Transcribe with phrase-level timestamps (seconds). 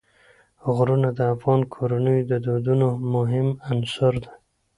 [0.73, 4.31] غرونه د افغان کورنیو د دودونو مهم عنصر دی.